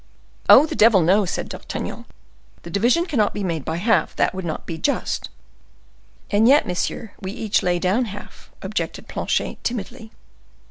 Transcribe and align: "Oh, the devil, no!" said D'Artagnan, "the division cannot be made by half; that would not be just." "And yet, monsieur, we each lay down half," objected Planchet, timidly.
"Oh, 0.49 0.65
the 0.65 0.75
devil, 0.75 1.01
no!" 1.03 1.25
said 1.25 1.47
D'Artagnan, 1.47 2.05
"the 2.63 2.71
division 2.71 3.05
cannot 3.05 3.35
be 3.35 3.43
made 3.43 3.63
by 3.63 3.75
half; 3.77 4.15
that 4.15 4.33
would 4.33 4.45
not 4.45 4.65
be 4.65 4.79
just." 4.79 5.29
"And 6.31 6.47
yet, 6.47 6.65
monsieur, 6.65 7.11
we 7.21 7.31
each 7.31 7.61
lay 7.61 7.77
down 7.77 8.05
half," 8.05 8.49
objected 8.63 9.07
Planchet, 9.07 9.63
timidly. 9.63 10.11